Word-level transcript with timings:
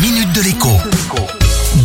minute 0.00 0.32
de 0.32 0.42
l'écho. 0.42 0.68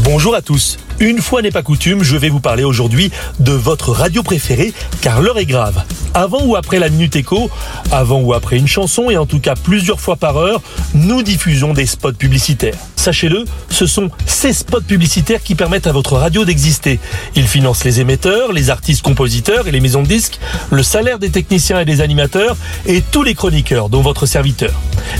Bonjour 0.03 0.35
à 0.35 0.41
tous. 0.41 0.77
Une 0.99 1.19
fois 1.19 1.41
n'est 1.41 1.51
pas 1.51 1.63
coutume, 1.63 2.03
je 2.03 2.15
vais 2.15 2.29
vous 2.29 2.39
parler 2.39 2.63
aujourd'hui 2.63 3.11
de 3.39 3.53
votre 3.53 3.91
radio 3.91 4.21
préférée, 4.21 4.71
car 5.01 5.21
l'heure 5.21 5.39
est 5.39 5.45
grave. 5.45 5.83
Avant 6.13 6.43
ou 6.43 6.55
après 6.55 6.77
la 6.77 6.89
Minute 6.89 7.15
Écho, 7.15 7.49
avant 7.91 8.21
ou 8.21 8.33
après 8.33 8.57
une 8.57 8.67
chanson, 8.67 9.09
et 9.09 9.17
en 9.17 9.25
tout 9.25 9.39
cas 9.39 9.55
plusieurs 9.55 9.99
fois 9.99 10.15
par 10.15 10.37
heure, 10.37 10.61
nous 10.93 11.23
diffusons 11.23 11.73
des 11.73 11.87
spots 11.87 12.13
publicitaires. 12.13 12.75
Sachez-le, 12.95 13.45
ce 13.69 13.85
sont 13.85 14.09
ces 14.25 14.53
spots 14.53 14.81
publicitaires 14.81 15.41
qui 15.43 15.55
permettent 15.55 15.87
à 15.87 15.91
votre 15.91 16.13
radio 16.13 16.45
d'exister. 16.45 16.99
Ils 17.35 17.47
financent 17.47 17.83
les 17.83 17.99
émetteurs, 17.99 18.53
les 18.53 18.69
artistes 18.69 19.01
compositeurs 19.01 19.67
et 19.67 19.71
les 19.71 19.81
maisons 19.81 20.03
de 20.03 20.07
disques, 20.07 20.39
le 20.69 20.83
salaire 20.83 21.19
des 21.19 21.31
techniciens 21.31 21.79
et 21.79 21.85
des 21.85 21.99
animateurs, 21.99 22.55
et 22.85 23.01
tous 23.01 23.23
les 23.23 23.33
chroniqueurs, 23.33 23.89
dont 23.89 24.01
votre 24.01 24.25
serviteur. 24.25 24.71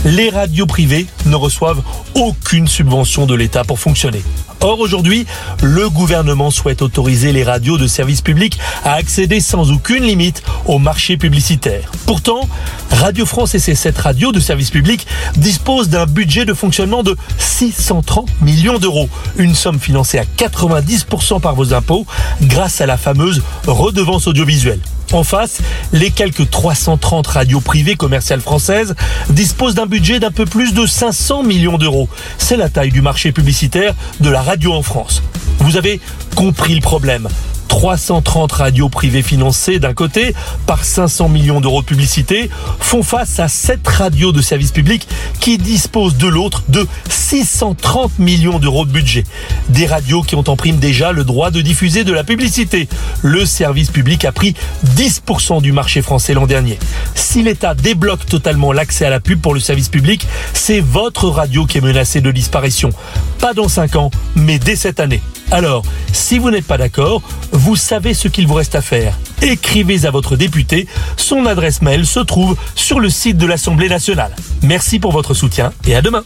Les 0.04 0.30
radios 0.30 0.66
privées 0.66 1.06
ne 1.26 1.34
reçoivent 1.34 1.82
aucune 2.14 2.68
subvention 2.68 3.26
de 3.26 3.34
l'État 3.34 3.64
pour 3.64 3.78
fonctionner. 3.78 4.22
Or, 4.60 4.80
aujourd'hui, 4.80 5.26
le 5.62 5.90
gouvernement 5.90 6.50
souhaite 6.50 6.80
autoriser 6.80 7.32
les 7.32 7.44
radios 7.44 7.76
de 7.76 7.86
service 7.86 8.22
public 8.22 8.58
à 8.82 8.94
accéder 8.94 9.40
sans 9.40 9.70
aucune 9.70 10.04
limite 10.04 10.42
au 10.64 10.78
marché 10.84 11.16
publicitaire. 11.16 11.90
Pourtant, 12.06 12.48
Radio 12.90 13.24
France 13.26 13.54
et 13.54 13.58
ses 13.58 13.74
sept 13.74 13.98
radios 13.98 14.32
de 14.32 14.38
service 14.38 14.70
public 14.70 15.06
disposent 15.36 15.88
d'un 15.88 16.06
budget 16.06 16.44
de 16.44 16.52
fonctionnement 16.54 17.02
de 17.02 17.16
630 17.38 18.28
millions 18.42 18.78
d'euros, 18.78 19.08
une 19.36 19.54
somme 19.54 19.80
financée 19.80 20.18
à 20.18 20.24
90% 20.24 21.40
par 21.40 21.54
vos 21.54 21.72
impôts 21.72 22.06
grâce 22.42 22.82
à 22.82 22.86
la 22.86 22.98
fameuse 22.98 23.42
redevance 23.66 24.28
audiovisuelle. 24.28 24.80
En 25.12 25.24
face, 25.24 25.60
les 25.92 26.10
quelques 26.10 26.50
330 26.50 27.26
radios 27.26 27.60
privées 27.60 27.96
commerciales 27.96 28.40
françaises 28.40 28.94
disposent 29.30 29.74
d'un 29.74 29.86
budget 29.86 30.20
d'un 30.20 30.30
peu 30.30 30.44
plus 30.44 30.74
de 30.74 30.86
500 30.86 31.44
millions 31.44 31.78
d'euros. 31.78 32.08
C'est 32.36 32.56
la 32.56 32.68
taille 32.68 32.90
du 32.90 33.00
marché 33.00 33.32
publicitaire 33.32 33.94
de 34.20 34.28
la 34.28 34.42
radio 34.42 34.72
en 34.74 34.82
France. 34.82 35.22
Vous 35.60 35.76
avez 35.76 36.00
compris 36.34 36.74
le 36.74 36.80
problème. 36.80 37.28
330 37.68 38.52
radios 38.52 38.88
privées 38.88 39.22
financées 39.22 39.78
d'un 39.78 39.94
côté 39.94 40.34
par 40.66 40.84
500 40.84 41.28
millions 41.28 41.60
d'euros 41.60 41.82
de 41.82 41.86
publicité 41.86 42.50
font 42.78 43.02
face 43.02 43.40
à 43.40 43.48
7 43.48 43.86
radios 43.86 44.32
de 44.32 44.42
service 44.42 44.70
public 44.70 45.06
qui 45.40 45.58
disposent 45.58 46.16
de 46.16 46.28
l'autre 46.28 46.62
de 46.68 46.86
630 47.08 48.18
millions 48.18 48.58
d'euros 48.58 48.84
de 48.84 48.90
budget. 48.90 49.24
Des 49.68 49.86
radios 49.86 50.22
qui 50.22 50.34
ont 50.34 50.44
en 50.48 50.56
prime 50.56 50.76
déjà 50.78 51.12
le 51.12 51.24
droit 51.24 51.50
de 51.50 51.60
diffuser 51.60 52.04
de 52.04 52.12
la 52.12 52.24
publicité. 52.24 52.88
Le 53.22 53.44
service 53.46 53.90
public 53.90 54.24
a 54.24 54.32
pris 54.32 54.54
10% 54.96 55.60
du 55.60 55.72
marché 55.72 56.02
français 56.02 56.34
l'an 56.34 56.46
dernier. 56.46 56.78
Si 57.14 57.42
l'État 57.42 57.74
débloque 57.74 58.26
totalement 58.26 58.72
l'accès 58.72 59.04
à 59.04 59.10
la 59.10 59.20
pub 59.20 59.40
pour 59.40 59.54
le 59.54 59.60
service 59.60 59.88
public, 59.88 60.26
c'est 60.52 60.80
votre 60.80 61.28
radio 61.28 61.66
qui 61.66 61.78
est 61.78 61.82
menacée 61.82 62.20
de 62.20 62.30
disparition. 62.30 62.90
Pas 63.38 63.54
dans 63.54 63.68
5 63.68 63.96
ans, 63.96 64.10
mais 64.36 64.58
dès 64.58 64.76
cette 64.76 65.00
année. 65.00 65.22
Alors, 65.54 65.84
si 66.12 66.38
vous 66.38 66.50
n'êtes 66.50 66.66
pas 66.66 66.78
d'accord, 66.78 67.22
vous 67.52 67.76
savez 67.76 68.12
ce 68.12 68.26
qu'il 68.26 68.48
vous 68.48 68.54
reste 68.54 68.74
à 68.74 68.82
faire. 68.82 69.16
Écrivez 69.40 70.04
à 70.04 70.10
votre 70.10 70.34
député, 70.34 70.88
son 71.16 71.46
adresse 71.46 71.80
mail 71.80 72.06
se 72.06 72.18
trouve 72.18 72.56
sur 72.74 72.98
le 72.98 73.08
site 73.08 73.38
de 73.38 73.46
l'Assemblée 73.46 73.88
nationale. 73.88 74.34
Merci 74.62 74.98
pour 74.98 75.12
votre 75.12 75.32
soutien 75.32 75.72
et 75.86 75.94
à 75.94 76.02
demain. 76.02 76.24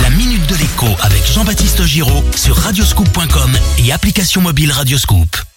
La 0.00 0.10
minute 0.10 0.46
de 0.48 0.54
l'écho 0.54 0.86
avec 1.00 1.26
Jean-Baptiste 1.26 1.82
Giraud 1.82 2.22
sur 2.36 2.54
radioscoop.com 2.56 3.50
et 3.84 3.90
application 3.90 4.40
mobile 4.40 4.70
Radioscoop. 4.70 5.51